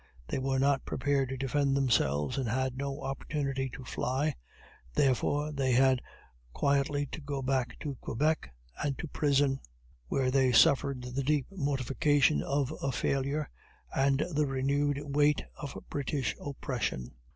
They 0.29 0.39
were 0.39 0.57
not 0.57 0.83
prepared 0.83 1.29
to 1.29 1.37
defend 1.37 1.77
themselves, 1.77 2.39
and 2.39 2.49
had 2.49 2.75
no 2.75 3.01
opportunity 3.03 3.69
to 3.69 3.83
fly; 3.83 4.33
therefore 4.95 5.51
they 5.51 5.73
had 5.73 6.01
quietly 6.53 7.05
to 7.11 7.21
go 7.21 7.43
back 7.43 7.77
to 7.81 7.99
Quebec, 8.01 8.51
and 8.83 8.97
to 8.97 9.07
prison, 9.07 9.59
where 10.07 10.31
they 10.31 10.53
suffered 10.53 11.03
the 11.03 11.21
deep 11.21 11.45
mortification 11.51 12.41
of 12.41 12.73
a 12.81 12.91
failure, 12.91 13.47
and 13.95 14.25
the 14.31 14.47
renewed 14.47 14.97
weight 15.03 15.43
of 15.57 15.77
British 15.87 16.35
oppression. 16.43 17.11